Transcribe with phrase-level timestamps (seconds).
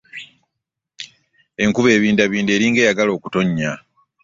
[1.63, 3.71] Enkuba ebindabinda elinga eyagala okutoonya.